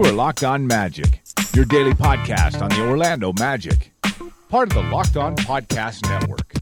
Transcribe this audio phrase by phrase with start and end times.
[0.00, 1.20] You are Locked On Magic,
[1.52, 3.92] your daily podcast on the Orlando Magic,
[4.48, 6.54] part of the Locked On Podcast Network.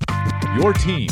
[0.60, 1.08] Your team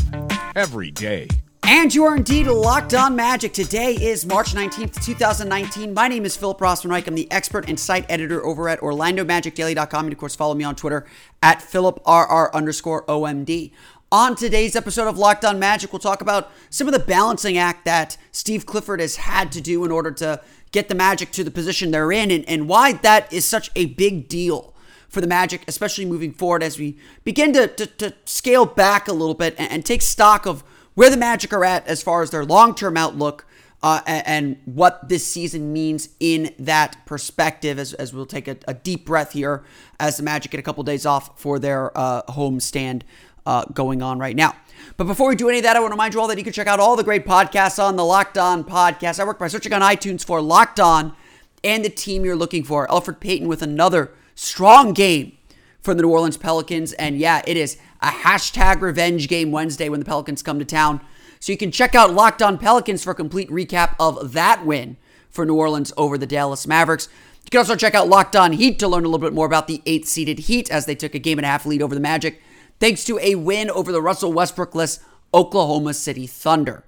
[0.56, 1.28] every day.
[1.62, 3.52] And you are indeed locked on magic.
[3.52, 5.94] Today is March 19th, 2019.
[5.94, 7.06] My name is Philip Rossman-Reich.
[7.06, 10.06] I'm the expert and site editor over at OrlandoMagicDaily.com.
[10.06, 11.06] And of course, follow me on Twitter
[11.44, 13.70] at PhilipRR underscore OMD.
[14.10, 17.84] On today's episode of Locked On Magic, we'll talk about some of the balancing act
[17.84, 20.40] that Steve Clifford has had to do in order to
[20.72, 23.86] get the Magic to the position they're in and, and why that is such a
[23.86, 24.74] big deal
[25.08, 29.12] for the Magic, especially moving forward as we begin to, to, to scale back a
[29.12, 30.62] little bit and, and take stock of–
[30.96, 33.45] where the Magic are at as far as their long term outlook
[33.82, 38.74] uh, and, what this season means in that perspective, as, as we'll take a, a,
[38.74, 39.64] deep breath here
[40.00, 43.04] as the Magic get a couple days off for their uh, home stand
[43.44, 44.56] uh, going on right now.
[44.96, 46.44] But before we do any of that, I want to remind you all that you
[46.44, 49.20] can check out all the great podcasts on the Locked On Podcast.
[49.20, 51.14] I work by searching on iTunes for Locked On
[51.62, 52.86] and the team you're looking for.
[52.88, 55.36] Elfrid Payton with another strong game
[55.80, 56.92] for the New Orleans Pelicans.
[56.94, 61.00] And yeah, it is a hashtag revenge game Wednesday when the Pelicans come to town.
[61.46, 64.96] So you can check out Locked On Pelicans for a complete recap of that win
[65.30, 67.08] for New Orleans over the Dallas Mavericks.
[67.44, 69.68] You can also check out Locked On Heat to learn a little bit more about
[69.68, 72.00] the eighth seeded Heat as they took a game and a half lead over the
[72.00, 72.42] Magic,
[72.80, 74.98] thanks to a win over the Russell Westbrookless
[75.32, 76.82] Oklahoma City Thunder.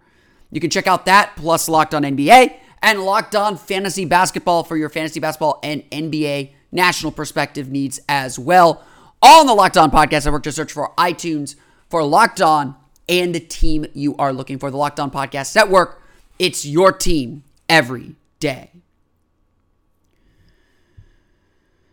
[0.50, 4.76] You can check out that plus Locked On NBA and Locked On Fantasy Basketball for
[4.76, 8.82] your fantasy basketball and NBA national perspective needs as well
[9.22, 10.42] all on the Locked On Podcast Network.
[10.42, 11.54] Just search for iTunes
[11.88, 12.74] for Locked On
[13.08, 14.70] and the team you are looking for.
[14.70, 16.02] The Locked On Podcast Network.
[16.38, 18.70] It's your team every day.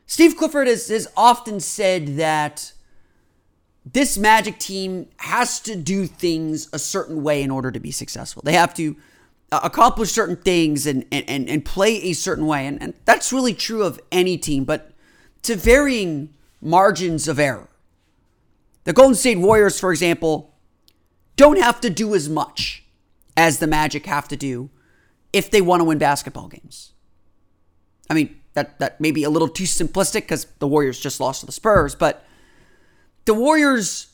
[0.05, 2.73] Steve Clifford has, has often said that
[3.85, 8.41] this Magic team has to do things a certain way in order to be successful.
[8.45, 8.95] They have to
[9.51, 12.65] uh, accomplish certain things and, and, and play a certain way.
[12.65, 14.91] And, and that's really true of any team, but
[15.43, 17.69] to varying margins of error.
[18.85, 20.54] The Golden State Warriors, for example,
[21.35, 22.83] don't have to do as much
[23.37, 24.69] as the Magic have to do
[25.33, 26.93] if they want to win basketball games.
[28.09, 31.41] I mean, that, that may be a little too simplistic because the Warriors just lost
[31.41, 32.25] to the Spurs, but
[33.25, 34.07] the Warriors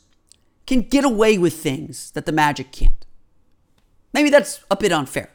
[0.65, 3.05] can get away with things that the Magic can't.
[4.13, 5.29] Maybe that's a bit unfair.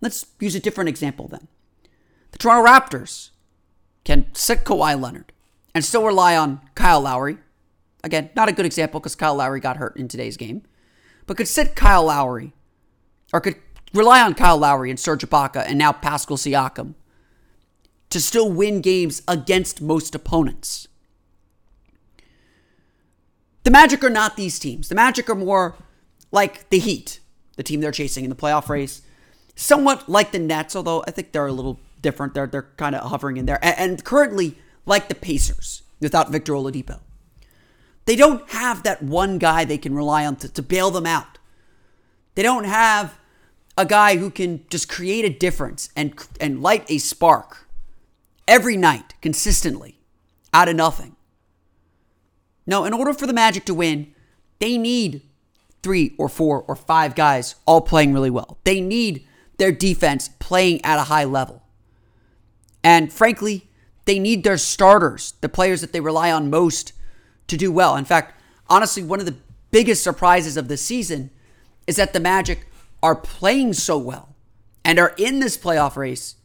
[0.00, 1.48] Let's use a different example then.
[2.32, 3.30] The Toronto Raptors
[4.04, 5.32] can sit Kawhi Leonard
[5.74, 7.38] and still rely on Kyle Lowry.
[8.02, 10.62] Again, not a good example because Kyle Lowry got hurt in today's game,
[11.26, 12.52] but could sit Kyle Lowry
[13.32, 13.56] or could
[13.92, 16.94] rely on Kyle Lowry and Serge Ibaka and now Pascal Siakam
[18.10, 20.88] to still win games against most opponents.
[23.64, 24.88] The Magic are not these teams.
[24.88, 25.74] The Magic are more
[26.30, 27.20] like the Heat,
[27.56, 29.02] the team they're chasing in the playoff race.
[29.56, 32.34] Somewhat like the Nets, although I think they're a little different.
[32.34, 33.58] They're, they're kind of hovering in there.
[33.64, 37.00] And, and currently, like the Pacers without Victor Oladipo.
[38.06, 41.38] They don't have that one guy they can rely on to, to bail them out.
[42.34, 43.18] They don't have
[43.76, 47.68] a guy who can just create a difference and, and light a spark
[48.46, 49.98] every night consistently
[50.52, 51.16] out of nothing.
[52.66, 54.14] No, in order for the Magic to win,
[54.58, 55.22] they need
[55.82, 58.58] three or four or five guys all playing really well.
[58.64, 59.26] They need
[59.58, 61.62] their defense playing at a high level.
[62.82, 63.68] And frankly,
[64.04, 66.92] they need their starters, the players that they rely on most
[67.48, 67.96] to do well.
[67.96, 68.38] In fact,
[68.68, 69.36] honestly, one of the
[69.70, 71.30] biggest surprises of the season
[71.86, 72.66] is that the Magic
[73.02, 74.34] are playing so well
[74.84, 76.36] and are in this playoff race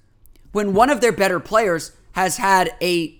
[0.51, 3.19] when one of their better players has had a,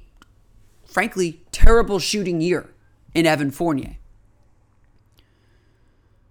[0.86, 2.70] frankly, terrible shooting year
[3.14, 3.98] in Evan Fournier.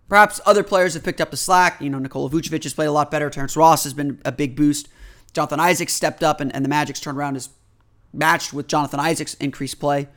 [0.09, 1.81] Perhaps other players have picked up the slack.
[1.81, 3.29] You know, Nikola Vucevic has played a lot better.
[3.29, 4.89] Terrence Ross has been a big boost.
[5.35, 7.51] Jonathan Isaac stepped up, and, and the Magic's turned around his
[8.13, 10.09] matched with Jonathan Isaac's increased play.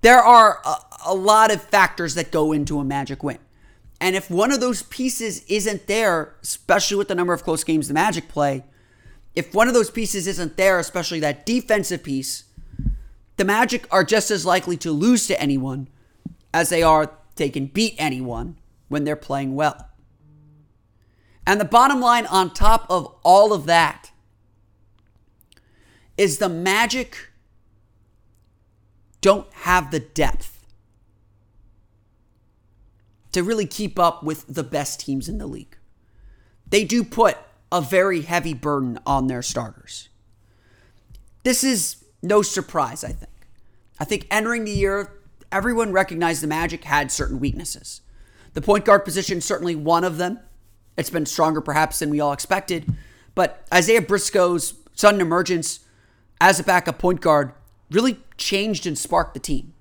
[0.00, 0.76] There are a,
[1.06, 3.38] a lot of factors that go into a Magic win.
[4.00, 7.88] And if one of those pieces isn't there, especially with the number of close games
[7.88, 8.64] the Magic play,
[9.34, 12.44] if one of those pieces isn't there, especially that defensive piece,
[13.36, 15.88] the Magic are just as likely to lose to anyone
[16.52, 18.56] as they are they can beat anyone
[18.88, 19.88] when they're playing well.
[21.46, 24.10] And the bottom line on top of all of that
[26.16, 27.27] is the Magic
[29.20, 30.64] don't have the depth
[33.32, 35.76] to really keep up with the best teams in the league.
[36.68, 37.36] They do put
[37.70, 40.08] a very heavy burden on their starters.
[41.44, 43.32] This is no surprise, I think.
[43.98, 45.12] I think entering the year,
[45.52, 48.00] everyone recognized the Magic had certain weaknesses.
[48.54, 50.40] The point guard position, certainly one of them.
[50.96, 52.92] It's been stronger perhaps than we all expected.
[53.34, 55.80] But Isaiah Briscoe's sudden emergence
[56.40, 57.52] as a backup point guard
[57.90, 59.74] really changed and sparked the team.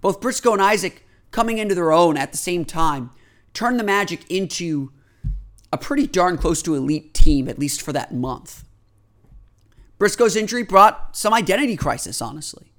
[0.00, 3.10] Both Briscoe and Isaac coming into their own at the same time
[3.52, 4.92] turned the Magic into
[5.72, 8.64] a pretty darn close to elite team, at least for that month.
[9.98, 12.72] Briscoe's injury brought some identity crisis, honestly.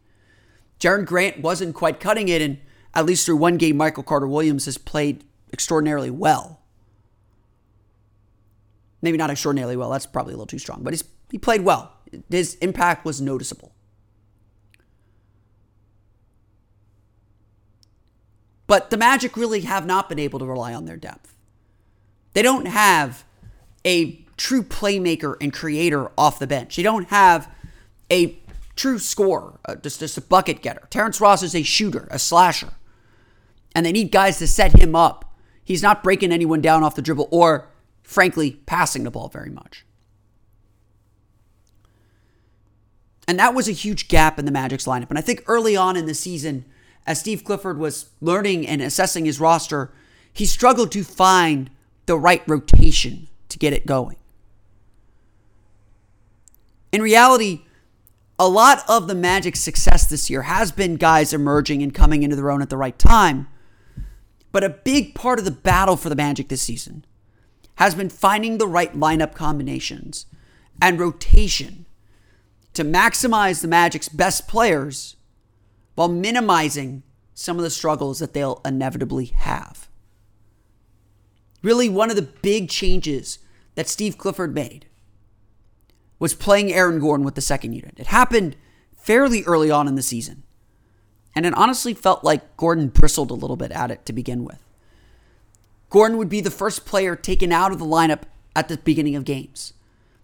[0.80, 2.58] Jerian Grant wasn't quite cutting it, and
[2.94, 6.62] at least through one game, Michael Carter Williams has played extraordinarily well.
[9.02, 11.00] Maybe not extraordinarily well, that's probably a little too strong, but
[11.30, 11.94] he played well.
[12.30, 13.74] His impact was noticeable.
[18.70, 21.36] But the Magic really have not been able to rely on their depth.
[22.34, 23.26] They don't have
[23.84, 26.76] a true playmaker and creator off the bench.
[26.76, 27.52] They don't have
[28.12, 28.38] a
[28.76, 30.88] true scorer, uh, just, just a bucket getter.
[30.92, 32.70] Terrence Ross is a shooter, a slasher.
[33.74, 35.34] And they need guys to set him up.
[35.64, 37.70] He's not breaking anyone down off the dribble or,
[38.04, 39.84] frankly, passing the ball very much.
[43.28, 45.10] And that was a huge gap in the Magic's lineup.
[45.10, 46.66] And I think early on in the season,
[47.10, 49.92] as Steve Clifford was learning and assessing his roster,
[50.32, 51.72] he struggled to find
[52.06, 54.16] the right rotation to get it going.
[56.92, 57.64] In reality,
[58.38, 62.36] a lot of the Magic's success this year has been guys emerging and coming into
[62.36, 63.48] their own at the right time.
[64.52, 67.06] But a big part of the battle for the Magic this season
[67.78, 70.28] has been finding the right lineup combinations
[70.80, 71.88] and rotation
[72.74, 75.16] to maximize the Magic's best players
[76.00, 77.04] while minimizing
[77.34, 79.90] some of the struggles that they'll inevitably have.
[81.62, 83.40] Really, one of the big changes
[83.76, 84.86] that Steve Clifford made
[86.18, 87.96] was playing Aaron Gordon with the second unit.
[87.98, 88.56] It happened
[88.96, 90.44] fairly early on in the season.
[91.36, 94.64] And it honestly felt like Gordon bristled a little bit at it to begin with.
[95.90, 98.22] Gordon would be the first player taken out of the lineup
[98.56, 99.74] at the beginning of games.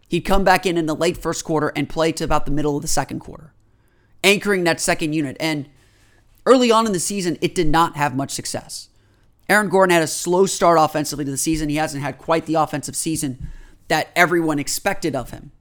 [0.07, 2.77] He'd come back in in the late first quarter and play to about the middle
[2.77, 3.51] of the second quarter
[4.25, 5.37] anchoring that second unit.
[5.39, 5.69] And
[6.45, 8.89] early on in the season, it did not have much success.
[9.47, 11.69] Aaron Gordon had a slow start offensively to the season.
[11.69, 13.47] He hasn't had quite the offensive season
[13.87, 15.51] that everyone expected of him.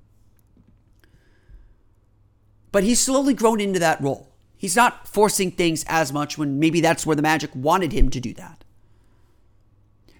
[2.72, 4.30] But he's slowly grown into that role.
[4.56, 8.18] He's not forcing things as much when maybe that's where the Magic wanted him to
[8.18, 8.64] do that.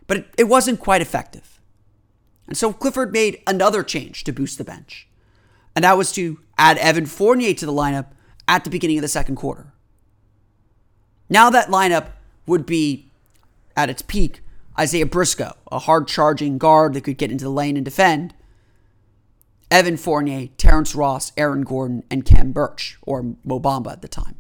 [0.07, 1.59] But it, it wasn't quite effective.
[2.47, 5.09] And so Clifford made another change to boost the bench.
[5.75, 8.09] And that was to add Evan Fournier to the lineup
[8.47, 9.73] at the beginning of the second quarter.
[11.29, 12.09] Now that lineup
[12.47, 13.11] would be
[13.77, 14.41] at its peak
[14.79, 18.35] Isaiah Briscoe, a hard charging guard that could get into the lane and defend.
[19.71, 24.37] Evan Fournier, Terrence Ross, Aaron Gordon, and Khem Birch, or Mo Bamba at the time.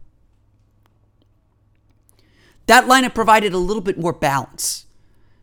[2.66, 4.86] That lineup provided a little bit more balance.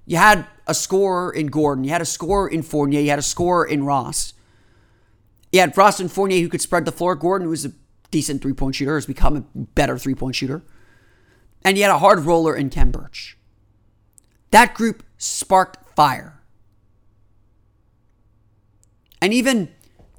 [0.05, 3.23] You had a scorer in Gordon, you had a scorer in Fournier, you had a
[3.23, 4.33] scorer in Ross.
[5.51, 7.15] You had Ross and Fournier who could spread the floor.
[7.15, 7.73] Gordon was a
[8.11, 10.61] decent three point shooter, has become a better three point shooter.
[11.63, 13.37] And he had a hard roller in Khem Birch.
[14.51, 16.41] That group sparked fire.
[19.21, 19.69] And even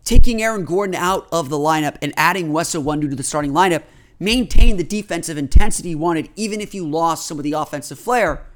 [0.05, 3.83] taking Aaron Gordon out of the lineup and adding Wes Iwundu to the starting lineup
[4.19, 8.47] maintained the defensive intensity you wanted, even if you lost some of the offensive flair.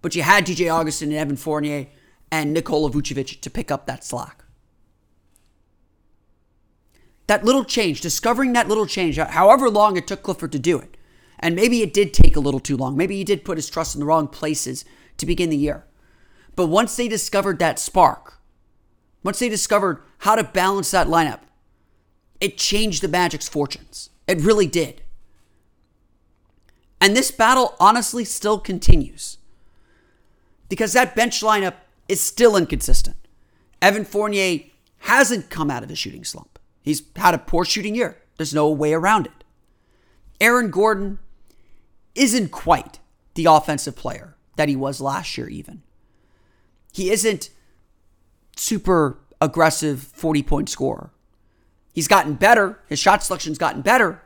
[0.00, 1.88] But you had DJ Augustin and Evan Fournier
[2.32, 4.39] and Nikola Vucevic to pick up that slack
[7.30, 10.96] that little change, discovering that little change, however long it took Clifford to do it.
[11.38, 12.96] And maybe it did take a little too long.
[12.96, 14.84] Maybe he did put his trust in the wrong places
[15.16, 15.84] to begin the year.
[16.56, 18.40] But once they discovered that spark,
[19.22, 21.38] once they discovered how to balance that lineup,
[22.40, 24.10] it changed the Magic's fortunes.
[24.26, 25.02] It really did.
[27.00, 29.38] And this battle honestly still continues
[30.68, 31.74] because that bench lineup
[32.08, 33.16] is still inconsistent.
[33.80, 34.64] Evan Fournier
[34.98, 36.49] hasn't come out of his shooting slump.
[36.82, 38.16] He's had a poor shooting year.
[38.36, 39.44] There's no way around it.
[40.40, 41.18] Aaron Gordon
[42.14, 42.98] isn't quite
[43.34, 45.82] the offensive player that he was last year, even.
[46.92, 47.50] He isn't
[48.56, 51.10] super aggressive 40 point scorer.
[51.92, 52.78] He's gotten better.
[52.88, 54.22] His shot selection's gotten better,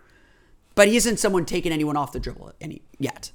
[0.74, 3.32] but he isn't someone taking anyone off the dribble any, yet.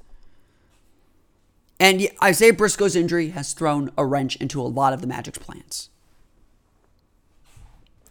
[1.80, 5.90] And Isaiah Briscoe's injury has thrown a wrench into a lot of the Magic's plans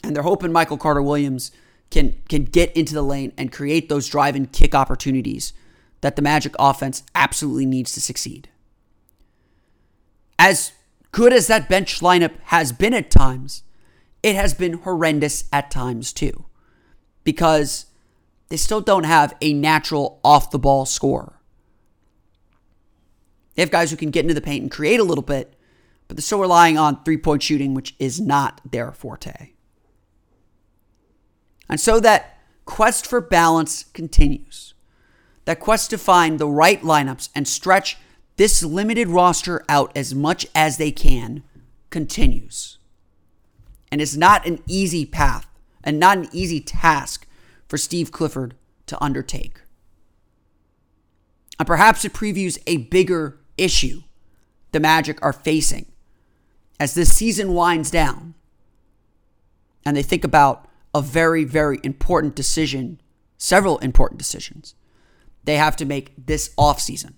[0.02, 1.50] and they're hoping Michael Carter Williams
[1.90, 5.52] can can get into the lane and create those drive and kick opportunities
[6.00, 8.48] that the Magic offense absolutely needs to succeed.
[10.38, 10.72] As
[11.10, 13.62] good as that bench lineup has been at times,
[14.22, 16.44] it has been horrendous at times too.
[17.24, 17.86] Because
[18.48, 21.40] they still don't have a natural off the ball scorer.
[23.54, 25.54] They have guys who can get into the paint and create a little bit,
[26.06, 29.50] but they're still relying on three point shooting, which is not their forte.
[31.68, 34.74] And so that quest for balance continues.
[35.44, 37.96] That quest to find the right lineups and stretch
[38.36, 41.42] this limited roster out as much as they can
[41.90, 42.78] continues.
[43.90, 45.46] And it's not an easy path
[45.82, 47.26] and not an easy task
[47.66, 48.54] for Steve Clifford
[48.86, 49.60] to undertake.
[51.58, 54.02] And perhaps it previews a bigger issue
[54.72, 55.86] the Magic are facing
[56.78, 58.34] as this season winds down
[59.84, 60.67] and they think about
[60.98, 63.00] a very, very important decision,
[63.36, 64.74] several important decisions
[65.44, 67.14] they have to make this offseason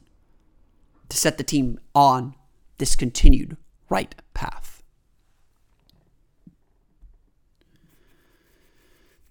[1.09, 2.35] to set the team on
[2.79, 3.57] this continued
[3.89, 4.83] right path.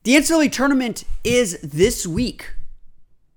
[0.03, 2.55] The NCAA tournament is this week.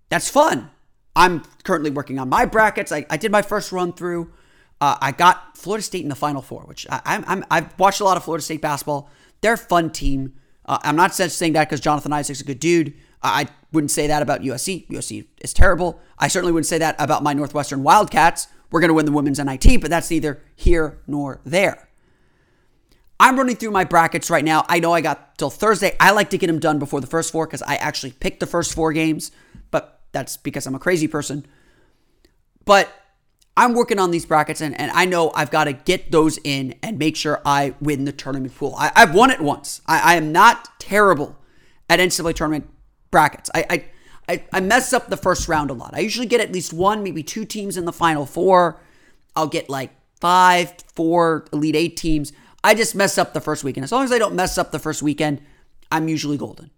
[0.08, 0.70] That's fun.
[1.14, 2.90] I'm currently working on my brackets.
[2.90, 4.32] I, I did my first run through.
[4.80, 8.00] Uh, I got Florida State in the Final Four, which I, I'm, i have watched
[8.00, 9.10] a lot of Florida State basketball.
[9.42, 10.32] They're a fun team.
[10.72, 12.94] Uh, I'm not saying that because Jonathan Isaac's a good dude.
[13.22, 14.88] I wouldn't say that about USC.
[14.88, 16.00] USC is terrible.
[16.18, 18.48] I certainly wouldn't say that about my Northwestern Wildcats.
[18.70, 21.90] We're going to win the women's NIT, but that's neither here nor there.
[23.20, 24.64] I'm running through my brackets right now.
[24.66, 25.94] I know I got till Thursday.
[26.00, 28.46] I like to get them done before the first four because I actually picked the
[28.46, 29.30] first four games,
[29.70, 31.44] but that's because I'm a crazy person.
[32.64, 32.88] But
[33.56, 36.74] I'm working on these brackets and, and I know I've got to get those in
[36.82, 38.74] and make sure I win the tournament pool.
[38.78, 39.82] I, have won it once.
[39.86, 41.36] I, I, am not terrible
[41.90, 42.70] at NCAA tournament
[43.10, 43.50] brackets.
[43.54, 43.84] I, I
[44.28, 45.94] I, I mess up the first round a lot.
[45.94, 48.80] I usually get at least one, maybe two teams in the final four.
[49.34, 49.90] I'll get like
[50.20, 52.32] five, four Elite Eight teams.
[52.62, 53.84] I just mess up the first weekend.
[53.84, 55.42] As long as I don't mess up the first weekend,
[55.90, 56.70] I'm usually golden.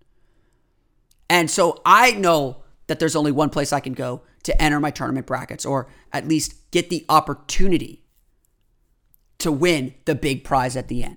[1.29, 4.91] And so I know that there's only one place I can go to enter my
[4.91, 8.03] tournament brackets or at least get the opportunity
[9.39, 11.17] to win the big prize at the end.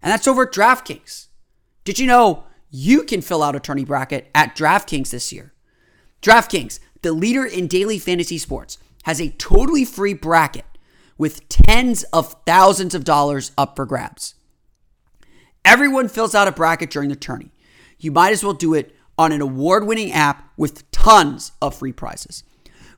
[0.00, 1.26] And that's over at DraftKings.
[1.82, 5.52] Did you know you can fill out a tourney bracket at DraftKings this year?
[6.22, 10.66] DraftKings, the leader in daily fantasy sports, has a totally free bracket
[11.18, 14.36] with tens of thousands of dollars up for grabs.
[15.64, 17.50] Everyone fills out a bracket during the tourney.
[17.98, 21.92] You might as well do it on an award winning app with tons of free
[21.92, 22.44] prizes.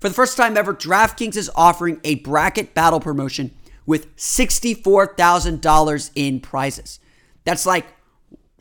[0.03, 3.53] For the first time ever, DraftKings is offering a bracket battle promotion
[3.87, 6.99] with $64,000 in prizes.
[7.45, 7.87] That's like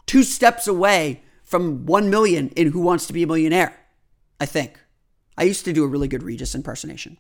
[0.06, 3.76] two steps away from 1 million in Who Wants to Be a Millionaire,
[4.40, 4.80] I think.
[5.36, 7.18] I used to do a really good Regis impersonation.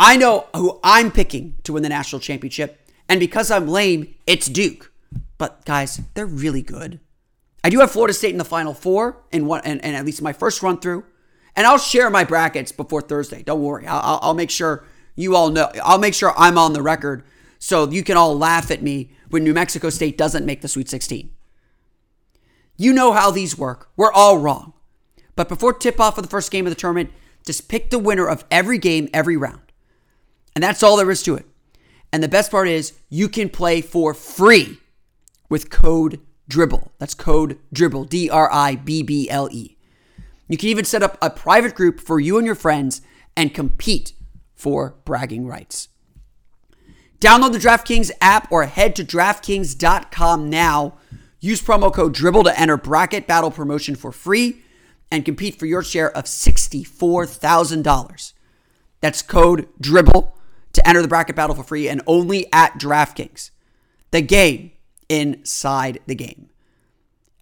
[0.00, 4.48] I know who I'm picking to win the national championship, and because I'm lame, it's
[4.48, 4.90] Duke.
[5.38, 6.98] But guys, they're really good.
[7.62, 10.22] I do have Florida State in the Final Four, and one, and, and at least
[10.22, 11.04] my first run through.
[11.58, 13.42] And I'll share my brackets before Thursday.
[13.42, 13.84] Don't worry.
[13.84, 14.84] I'll, I'll make sure
[15.16, 15.68] you all know.
[15.82, 17.24] I'll make sure I'm on the record
[17.58, 20.88] so you can all laugh at me when New Mexico State doesn't make the Sweet
[20.88, 21.30] 16.
[22.76, 23.90] You know how these work.
[23.96, 24.72] We're all wrong.
[25.34, 27.10] But before tip off of the first game of the tournament,
[27.44, 29.72] just pick the winner of every game, every round.
[30.54, 31.46] And that's all there is to it.
[32.12, 34.78] And the best part is you can play for free
[35.48, 36.92] with code DRIBBLE.
[36.98, 39.74] That's code DRIBBLE, D R I B B L E.
[40.48, 43.02] You can even set up a private group for you and your friends
[43.36, 44.14] and compete
[44.54, 45.88] for bragging rights.
[47.20, 50.94] Download the DraftKings app or head to DraftKings.com now.
[51.40, 54.62] Use promo code DRIBBLE to enter Bracket Battle promotion for free
[55.10, 58.32] and compete for your share of $64,000.
[59.00, 60.34] That's code DRIBBLE
[60.72, 63.50] to enter the Bracket Battle for free and only at DraftKings.
[64.10, 64.72] The game
[65.08, 66.47] inside the game.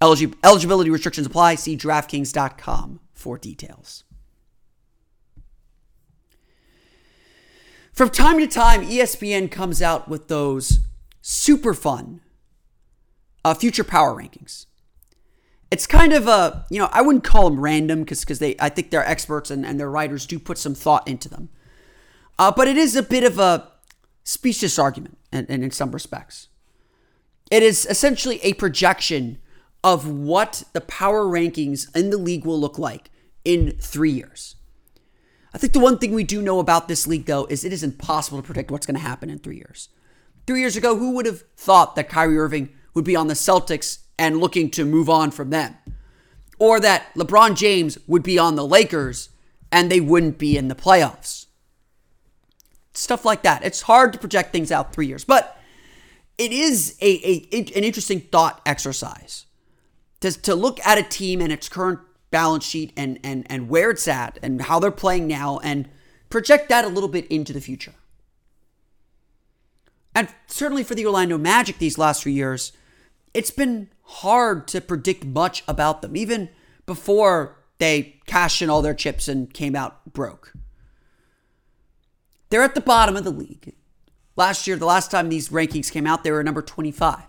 [0.01, 1.57] Eligibility restrictions apply.
[1.57, 4.05] See DraftKings.com for details.
[7.93, 10.81] From time to time, ESPN comes out with those
[11.23, 12.21] super fun
[13.43, 14.67] uh, future power rankings.
[15.71, 18.69] It's kind of a, you know, I wouldn't call them random because because they, I
[18.69, 21.49] think they're experts and, and their writers do put some thought into them.
[22.39, 23.73] Uh, but it is a bit of a
[24.25, 26.49] specious argument and in some respects.
[27.51, 29.39] It is essentially a projection
[29.87, 33.09] of what the power rankings in the league will look like
[33.45, 34.57] in three years.
[35.55, 37.85] I think the one thing we do know about this league, though, is it is
[37.85, 39.89] impossible to predict what's going to happen in three years.
[40.45, 44.01] Three years ago, who would have thought that Kyrie Irving would be on the Celtics
[44.19, 45.77] and looking to move on from them?
[46.59, 49.29] Or that LeBron James would be on the Lakers
[49.71, 51.47] and they wouldn't be in the playoffs?
[52.93, 53.65] Stuff like that.
[53.65, 55.57] It's hard to project things out three years, but
[56.39, 59.47] it is a, a an interesting thought exercise
[60.21, 63.91] to, to look at a team and its current balance sheet and and and where
[63.91, 65.89] it's at and how they're playing now and
[66.29, 67.95] project that a little bit into the future.
[70.15, 72.73] And certainly for the Orlando Magic these last few years,
[73.35, 76.49] it's been hard to predict much about them, even
[76.87, 80.53] before they cashed in all their chips and came out broke.
[82.49, 83.75] They're at the bottom of the league.
[84.37, 87.23] Last year, the last time these rankings came out, they were number 25.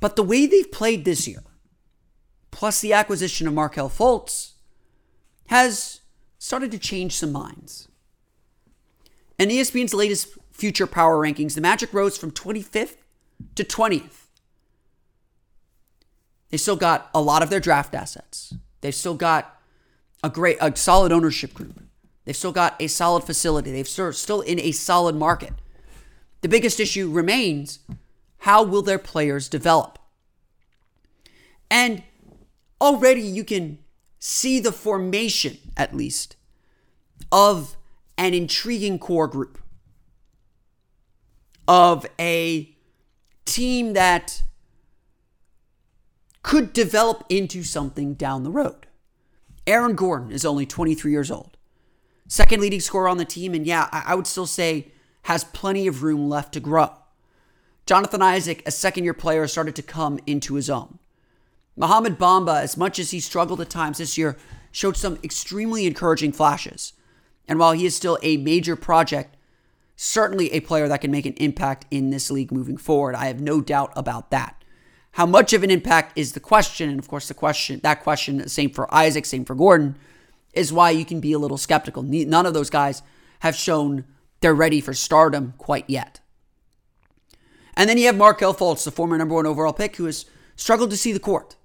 [0.00, 1.42] But the way they've played this year,
[2.50, 4.52] plus the acquisition of Markelle Fultz,
[5.46, 6.00] has
[6.38, 7.88] started to change some minds.
[9.38, 12.96] In ESPN's latest future power rankings, the Magic rose from 25th
[13.54, 14.26] to 20th.
[16.50, 18.54] They still got a lot of their draft assets.
[18.80, 19.60] They've still got
[20.22, 21.82] a great, a solid ownership group.
[22.24, 23.72] They've still got a solid facility.
[23.72, 25.54] They've still in a solid market.
[26.40, 27.80] The biggest issue remains
[28.46, 29.98] how will their players develop?
[31.68, 32.04] And
[32.80, 33.78] already you can
[34.20, 36.36] see the formation, at least,
[37.32, 37.76] of
[38.16, 39.58] an intriguing core group,
[41.66, 42.72] of a
[43.46, 44.44] team that
[46.44, 48.86] could develop into something down the road.
[49.66, 51.56] Aaron Gordon is only 23 years old,
[52.28, 56.04] second leading scorer on the team, and yeah, I would still say has plenty of
[56.04, 56.92] room left to grow.
[57.86, 60.98] Jonathan Isaac, a second year player, started to come into his own.
[61.76, 64.36] Mohamed Bamba, as much as he struggled at times this year,
[64.72, 66.94] showed some extremely encouraging flashes.
[67.46, 69.36] And while he is still a major project,
[69.94, 73.14] certainly a player that can make an impact in this league moving forward.
[73.14, 74.64] I have no doubt about that.
[75.12, 76.90] How much of an impact is the question?
[76.90, 79.96] And of course, the question, that question, same for Isaac, same for Gordon,
[80.52, 82.02] is why you can be a little skeptical.
[82.02, 83.02] None of those guys
[83.40, 84.04] have shown
[84.40, 86.20] they're ready for stardom quite yet.
[87.76, 90.24] And then you have Markelle Fultz, the former number one overall pick, who has
[90.56, 91.56] struggled to see the court.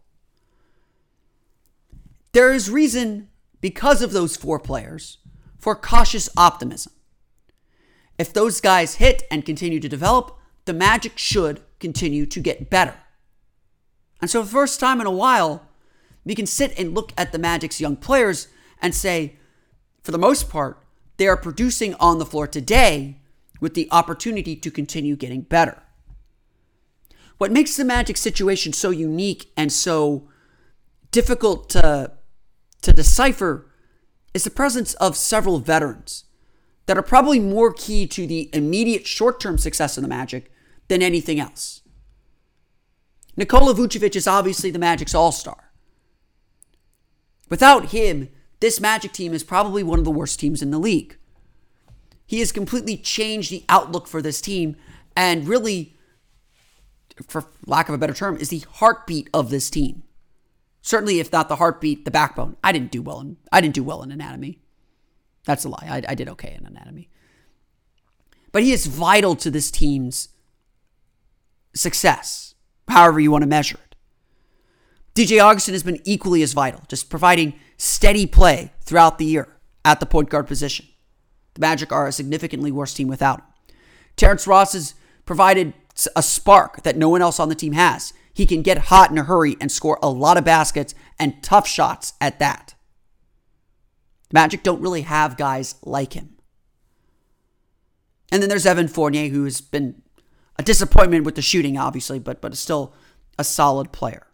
[2.34, 3.30] There is reason,
[3.62, 5.18] because of those four players,
[5.58, 6.94] for cautious optimism.
[8.18, 12.96] If those guys hit and continue to develop, the Magic should continue to get better.
[14.22, 15.68] And so, for the first time in a while,
[16.24, 18.48] we can sit and look at the Magic's young players
[18.82, 19.38] and say,
[20.04, 20.84] for the most part,
[21.18, 23.18] they are producing on the floor today
[23.60, 25.82] with the opportunity to continue getting better.
[27.42, 30.30] What makes the Magic situation so unique and so
[31.10, 32.12] difficult to,
[32.84, 33.66] to decipher
[34.32, 36.26] is the presence of several veterans
[36.86, 40.52] that are probably more key to the immediate short term success of the Magic
[40.88, 41.82] than anything else.
[43.36, 45.72] Nikola Vucevic is obviously the Magic's all star.
[47.50, 51.18] Without him, this Magic team is probably one of the worst teams in the league.
[52.28, 54.76] He has completely changed the outlook for this team
[55.16, 55.98] and really,
[57.28, 60.04] for lack of a better term, is the heartbeat of this team.
[60.82, 62.58] Certainly, if not the heartbeat, the backbone.
[62.64, 64.60] I didn't do well in I didn't do well in anatomy.
[65.46, 65.88] That's a lie.
[65.90, 67.10] I, I did okay in anatomy.
[68.52, 70.30] But he is vital to this team's
[71.74, 72.56] success,
[72.88, 73.96] however you want to measure it.
[75.16, 79.48] DJ Augustin has been equally as vital, just providing steady play throughout the year
[79.84, 80.86] at the point guard position.
[81.54, 83.46] The Magic are a significantly worse team without him.
[84.16, 85.74] Terrence Ross has provided
[86.16, 88.14] a spark that no one else on the team has.
[88.34, 91.68] He can get hot in a hurry and score a lot of baskets and tough
[91.68, 92.76] shots at that.
[94.34, 96.38] Magic don't really have guys like him.
[98.32, 100.02] And then there's Evan Fournier, who has been
[100.58, 102.94] a disappointment with the shooting, obviously, but but is still
[103.38, 104.28] a solid player.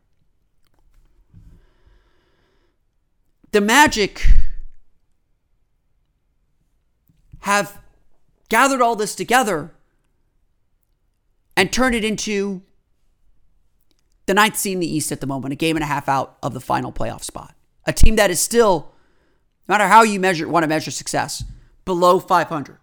[3.52, 4.28] The Magic
[7.40, 7.80] have
[8.50, 9.74] gathered all this together
[11.58, 12.62] and turned it into
[14.28, 16.38] the ninth seed in the East at the moment, a game and a half out
[16.42, 17.56] of the final playoff spot.
[17.86, 18.94] A team that is still
[19.68, 21.44] no matter how you measure want to measure success,
[21.84, 22.78] below 500.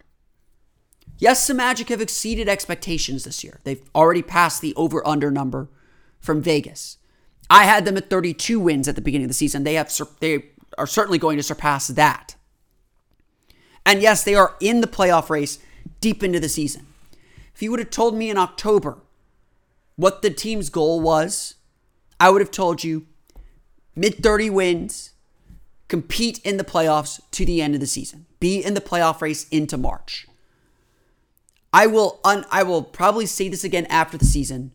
[1.18, 3.60] Yes, the Magic have exceeded expectations this year.
[3.64, 5.68] They've already passed the over under number
[6.18, 6.98] from Vegas.
[7.48, 9.64] I had them at 32 wins at the beginning of the season.
[9.64, 12.34] They have they are certainly going to surpass that.
[13.86, 15.58] And yes, they are in the playoff race
[16.00, 16.86] deep into the season.
[17.54, 18.98] If you would have told me in October
[19.96, 21.54] what the team's goal was,
[22.18, 23.06] I would have told you
[23.94, 25.12] mid 30 wins,
[25.88, 29.48] compete in the playoffs to the end of the season, be in the playoff race
[29.50, 30.26] into March.
[31.72, 34.72] I will un- I will probably say this again after the season.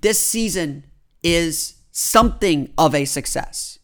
[0.00, 0.84] This season
[1.22, 3.78] is something of a success.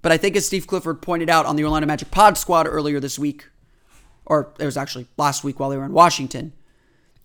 [0.00, 2.98] But I think as Steve Clifford pointed out on the Orlando Magic Pod Squad earlier
[2.98, 3.48] this week,
[4.26, 6.52] or it was actually last week while they were in Washington,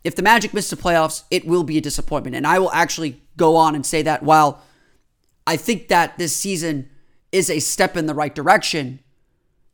[0.04, 2.36] if the Magic miss the playoffs, it will be a disappointment.
[2.36, 4.62] And I will actually go on and say that while
[5.46, 6.90] I think that this season
[7.32, 9.00] is a step in the right direction.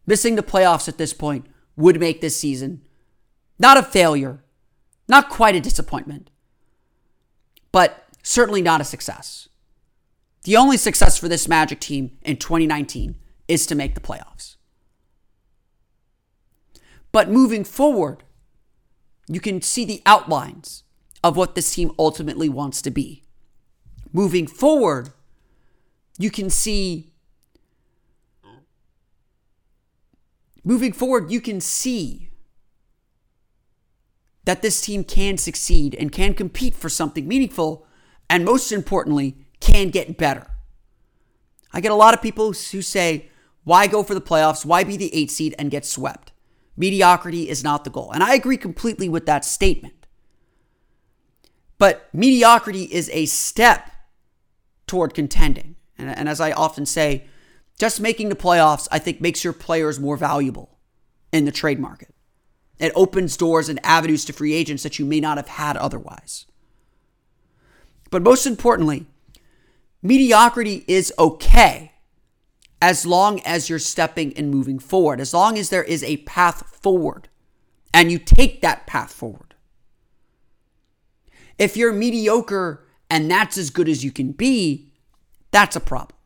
[0.06, 2.82] Missing the playoffs at this point would make this season
[3.58, 4.42] not a failure,
[5.08, 6.30] not quite a disappointment,
[7.72, 9.48] but certainly not a success.
[10.42, 13.14] The only success for this Magic team in 2019
[13.48, 14.53] is to make the playoffs.
[17.14, 18.24] But moving forward,
[19.28, 20.82] you can see the outlines
[21.22, 23.22] of what this team ultimately wants to be.
[24.12, 25.10] Moving forward,
[26.18, 27.12] you can see
[30.64, 32.30] moving forward, you can see
[34.44, 37.86] that this team can succeed and can compete for something meaningful,
[38.28, 40.48] and most importantly, can get better.
[41.72, 43.30] I get a lot of people who say,
[43.62, 44.64] why go for the playoffs?
[44.64, 46.32] Why be the eight seed and get swept?
[46.76, 48.10] Mediocrity is not the goal.
[48.12, 50.06] And I agree completely with that statement.
[51.78, 53.90] But mediocrity is a step
[54.86, 55.76] toward contending.
[55.98, 57.24] And, and as I often say,
[57.78, 60.78] just making the playoffs, I think, makes your players more valuable
[61.32, 62.14] in the trade market.
[62.78, 66.46] It opens doors and avenues to free agents that you may not have had otherwise.
[68.10, 69.06] But most importantly,
[70.02, 71.93] mediocrity is okay
[72.84, 76.76] as long as you're stepping and moving forward, as long as there is a path
[76.82, 77.28] forward
[77.94, 79.54] and you take that path forward.
[81.58, 84.92] If you're mediocre and that's as good as you can be,
[85.50, 86.18] that's a problem.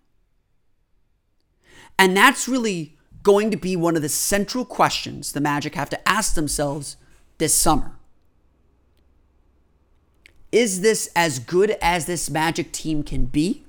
[1.97, 6.09] And that's really going to be one of the central questions the Magic have to
[6.09, 6.97] ask themselves
[7.39, 7.93] this summer.
[10.51, 13.65] Is this as good as this Magic team can be?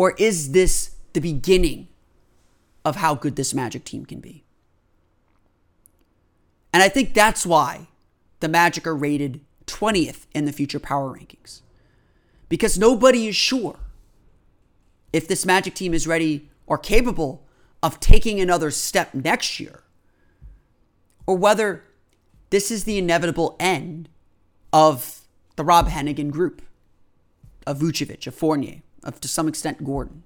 [0.00, 1.88] Or is this the beginning
[2.86, 4.44] of how good this Magic team can be?
[6.72, 7.88] And I think that's why
[8.40, 11.60] the Magic are rated 20th in the future power rankings.
[12.48, 13.78] Because nobody is sure
[15.12, 17.46] if this Magic team is ready or capable
[17.82, 19.82] of taking another step next year,
[21.26, 21.84] or whether
[22.48, 24.08] this is the inevitable end
[24.72, 25.20] of
[25.56, 26.62] the Rob Hennigan group,
[27.66, 30.22] of Vucevic, of Fournier, of to some extent Gordon.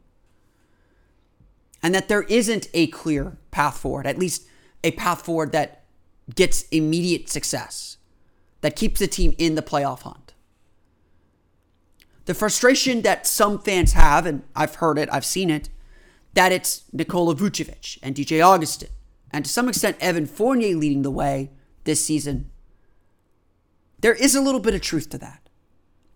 [1.83, 4.47] And that there isn't a clear path forward, at least
[4.83, 5.85] a path forward that
[6.35, 7.99] gets immediate success,
[8.63, 10.33] that keeps the team in the playoff hunt.
[12.25, 15.69] The frustration that some fans have, and I've heard it, I've seen it,
[16.33, 18.89] that it's Nikola Vucevic and DJ Augustin,
[19.31, 21.51] and to some extent Evan Fournier leading the way
[21.85, 22.51] this season.
[24.01, 25.49] There is a little bit of truth to that.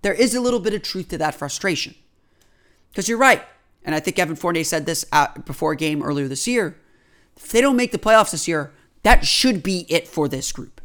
[0.03, 1.95] There is a little bit of truth to that frustration.
[2.91, 3.43] Because you're right.
[3.85, 5.05] And I think Evan Fournier said this
[5.47, 6.77] before a game earlier this year.
[7.37, 8.73] If they don't make the playoffs this year,
[9.03, 10.81] that should be it for this group.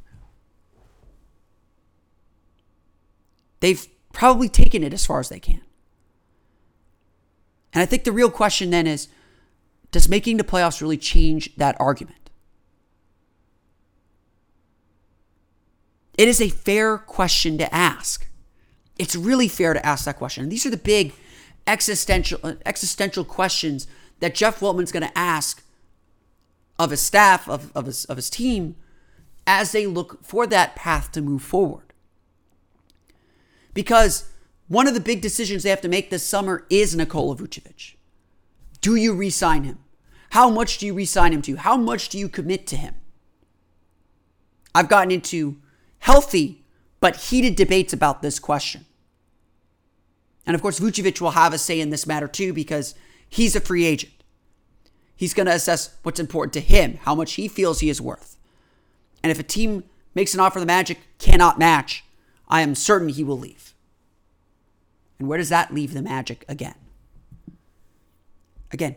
[3.60, 5.62] They've probably taken it as far as they can.
[7.74, 9.08] And I think the real question then is
[9.92, 12.30] does making the playoffs really change that argument?
[16.18, 18.28] It is a fair question to ask.
[19.00, 20.44] It's really fair to ask that question.
[20.44, 21.14] And these are the big
[21.68, 23.88] existential existential questions
[24.20, 25.64] that Jeff Weltman's going to ask
[26.80, 28.76] of his staff, of, of, his, of his team,
[29.46, 31.94] as they look for that path to move forward.
[33.74, 34.30] Because
[34.68, 37.96] one of the big decisions they have to make this summer is Nikola Vucevic.
[38.82, 39.80] Do you re sign him?
[40.32, 41.58] How much do you re sign him to?
[41.58, 42.96] How much do you commit to him?
[44.74, 45.58] I've gotten into
[46.00, 46.64] healthy
[47.00, 48.86] but heated debates about this question.
[50.46, 52.96] And of course, Vucevic will have a say in this matter too because
[53.30, 54.14] he's a free agent.
[55.16, 58.38] He's going to assess what's important to him, how much he feels he is worth.
[59.22, 59.84] And if a team
[60.16, 62.04] makes an offer the Magic cannot match,
[62.50, 63.74] I am certain he will leave.
[65.20, 66.76] And where does that leave the Magic again?
[68.72, 68.96] Again,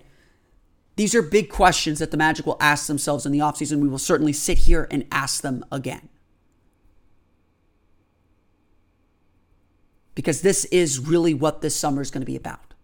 [0.96, 3.80] these are big questions that the Magic will ask themselves in the offseason.
[3.80, 6.09] We will certainly sit here and ask them again.
[10.16, 12.74] Because this is really what this summer is going to be about.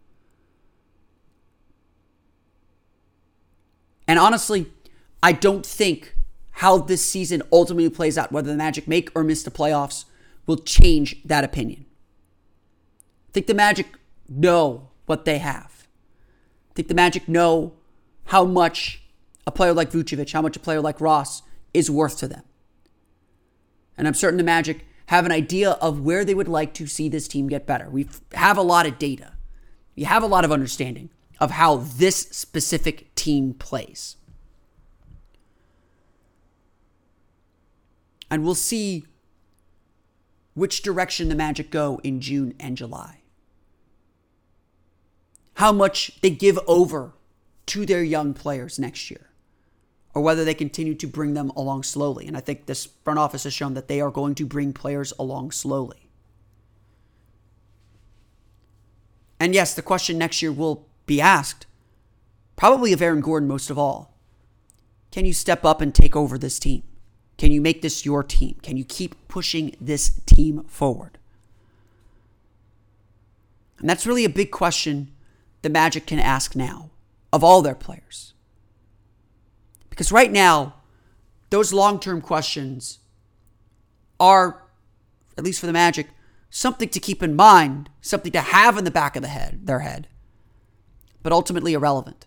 [4.07, 4.67] And honestly,
[5.23, 6.15] I don't think
[6.57, 10.05] how this season ultimately plays out, whether the Magic make or miss the playoffs,
[10.47, 11.87] will change that opinion.
[13.31, 13.87] I think the Magic
[14.29, 15.89] know what they have.
[16.71, 17.73] I think the Magic know
[18.27, 19.03] how much
[19.47, 21.43] a player like Vucevic, how much a player like Ross
[21.73, 22.43] is worth to them.
[23.97, 27.07] And I'm certain the Magic have an idea of where they would like to see
[27.07, 27.91] this team get better.
[27.91, 29.35] We have a lot of data.
[29.95, 34.17] We have a lot of understanding of how this specific team plays.
[38.31, 39.05] And we'll see
[40.55, 43.21] which direction the Magic go in June and July.
[45.57, 47.13] How much they give over
[47.67, 49.29] to their young players next year
[50.15, 52.27] or whether they continue to bring them along slowly.
[52.27, 55.13] And I think this front office has shown that they are going to bring players
[55.19, 56.11] along slowly.
[59.41, 61.67] And yes, the question next year will be asked,
[62.55, 64.15] probably of Aaron Gordon most of all.
[65.11, 66.83] Can you step up and take over this team?
[67.39, 68.57] Can you make this your team?
[68.63, 71.19] Can you keep pushing this team forward?
[73.79, 75.11] And that's really a big question
[75.63, 76.91] the Magic can ask now
[77.33, 78.32] of all their players.
[79.93, 80.77] Because right now,
[81.51, 83.01] those long term questions
[84.19, 84.63] are,
[85.37, 86.07] at least for the Magic,
[86.49, 89.81] something to keep in mind, something to have in the back of the head, their
[89.81, 90.09] head,
[91.23, 92.25] but ultimately irrelevant.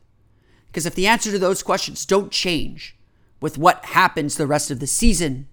[0.67, 2.95] Because if the answer to those questions don't change
[3.41, 5.47] with what happens the rest of the season,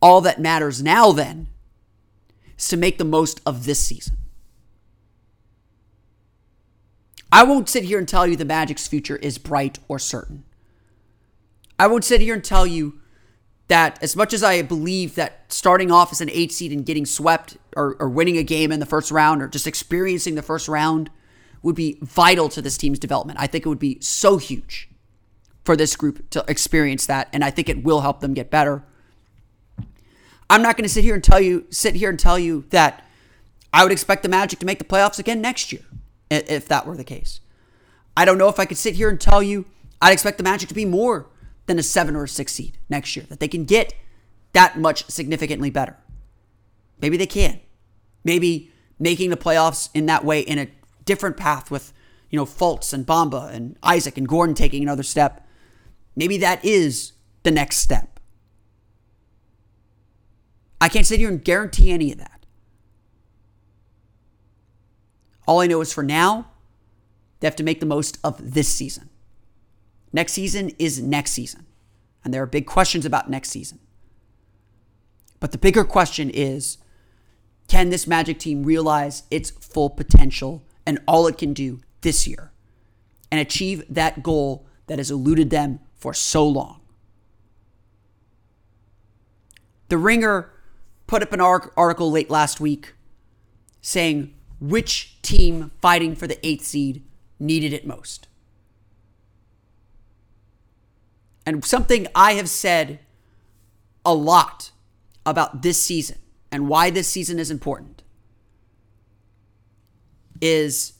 [0.00, 1.48] all that matters now then
[2.56, 4.16] is to make the most of this season.
[7.32, 10.44] I won't sit here and tell you the Magic's future is bright or certain.
[11.80, 13.00] I won't sit here and tell you
[13.68, 17.06] that as much as I believe that starting off as an eight seed and getting
[17.06, 20.68] swept or, or winning a game in the first round or just experiencing the first
[20.68, 21.08] round
[21.62, 23.38] would be vital to this team's development.
[23.40, 24.90] I think it would be so huge
[25.64, 28.84] for this group to experience that, and I think it will help them get better.
[30.50, 33.06] I'm not going to sit here and tell you sit here and tell you that
[33.72, 35.86] I would expect the Magic to make the playoffs again next year
[36.30, 37.40] if that were the case.
[38.18, 39.64] I don't know if I could sit here and tell you
[40.02, 41.30] I'd expect the Magic to be more
[41.70, 43.94] than a seven or a six seed next year, that they can get
[44.54, 45.96] that much significantly better.
[47.00, 47.60] Maybe they can.
[48.24, 50.66] Maybe making the playoffs in that way in a
[51.04, 51.92] different path with,
[52.28, 55.46] you know, Fultz and Bamba and Isaac and Gordon taking another step.
[56.16, 57.12] Maybe that is
[57.44, 58.18] the next step.
[60.80, 62.44] I can't sit here and guarantee any of that.
[65.46, 66.50] All I know is for now,
[67.38, 69.09] they have to make the most of this season.
[70.12, 71.66] Next season is next season.
[72.24, 73.78] And there are big questions about next season.
[75.38, 76.78] But the bigger question is
[77.68, 82.50] can this Magic team realize its full potential and all it can do this year
[83.30, 86.80] and achieve that goal that has eluded them for so long?
[89.88, 90.50] The Ringer
[91.06, 92.94] put up an article late last week
[93.80, 97.04] saying which team fighting for the eighth seed
[97.38, 98.26] needed it most.
[101.50, 103.00] And something I have said
[104.04, 104.70] a lot
[105.26, 106.18] about this season
[106.52, 108.04] and why this season is important
[110.40, 110.92] is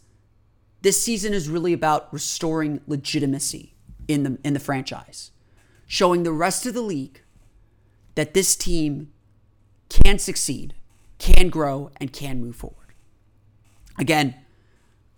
[0.82, 3.76] this season is really about restoring legitimacy
[4.08, 5.30] in the in the franchise,
[5.86, 7.20] showing the rest of the league
[8.16, 9.12] that this team
[9.88, 10.74] can succeed,
[11.18, 12.92] can grow, and can move forward.
[14.00, 14.34] Again,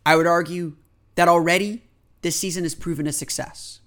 [0.05, 0.77] I would argue
[1.15, 1.85] that already
[2.21, 3.81] this season has proven a success.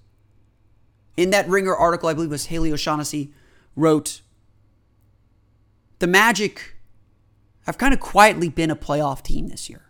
[1.18, 3.34] In that Ringer article, I believe it was Haley O'Shaughnessy
[3.76, 4.22] wrote,
[6.00, 6.76] The Magic
[7.66, 9.82] have kind of quietly been a playoff team this year.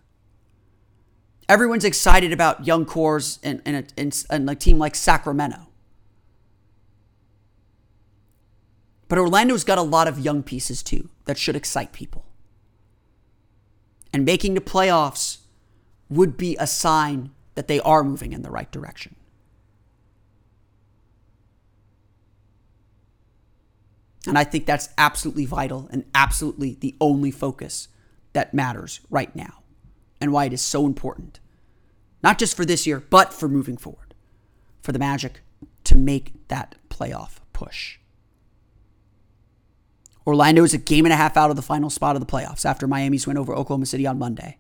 [1.48, 5.68] Everyone's excited about young cores and, and, a, and, and a team like Sacramento.
[9.08, 12.26] But Orlando's got a lot of young pieces too that should excite people.
[14.12, 15.40] And making the playoffs
[16.10, 19.16] would be a sign that they are moving in the right direction.
[24.28, 27.88] And I think that's absolutely vital and absolutely the only focus
[28.34, 29.64] that matters right now
[30.20, 31.40] and why it is so important.
[32.24, 34.14] Not just for this year, but for moving forward,
[34.82, 35.42] for the Magic
[35.84, 38.00] to make that playoff push.
[40.26, 42.66] Orlando is a game and a half out of the final spot of the playoffs
[42.66, 44.58] after Miami's win over Oklahoma City on Monday.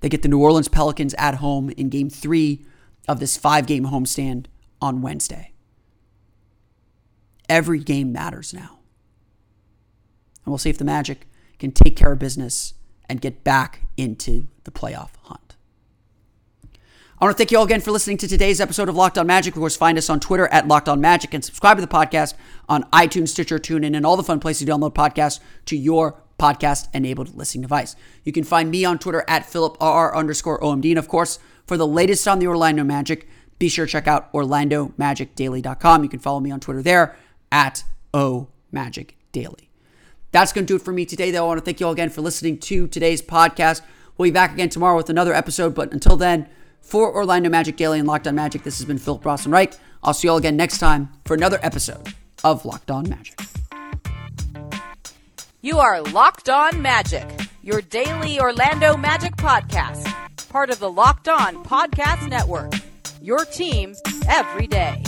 [0.00, 2.66] They get the New Orleans Pelicans at home in game three
[3.06, 4.46] of this five game homestand
[4.80, 5.53] on Wednesday.
[7.54, 8.80] Every game matters now.
[10.44, 11.28] And we'll see if the Magic
[11.60, 12.74] can take care of business
[13.08, 15.54] and get back into the playoff hunt.
[17.16, 19.26] I want to thank you all again for listening to today's episode of Locked On
[19.28, 19.54] Magic.
[19.54, 22.34] Of course, find us on Twitter at Locked On Magic and subscribe to the podcast
[22.68, 26.88] on iTunes, Stitcher, TuneIn, and all the fun places to download podcasts to your podcast
[26.92, 27.94] enabled listening device.
[28.24, 30.90] You can find me on Twitter at PhilipRR underscore OMD.
[30.90, 31.38] And of course,
[31.68, 33.28] for the latest on the Orlando Magic,
[33.60, 36.02] be sure to check out OrlandoMagicDaily.com.
[36.02, 37.14] You can follow me on Twitter there
[37.54, 39.70] at O Magic Daily.
[40.32, 41.44] That's going to do it for me today, though.
[41.44, 43.80] I want to thank you all again for listening to today's podcast.
[44.18, 45.74] We'll be back again tomorrow with another episode.
[45.74, 46.48] But until then,
[46.80, 49.74] for Orlando Magic Daily and Locked On Magic, this has been Philip Rossman-Reich.
[50.02, 52.12] I'll see you all again next time for another episode
[52.42, 53.40] of Locked On Magic.
[55.62, 57.24] You are Locked On Magic,
[57.62, 60.12] your daily Orlando Magic podcast,
[60.48, 62.74] part of the Locked On Podcast Network.
[63.22, 63.94] Your team
[64.28, 65.02] every day.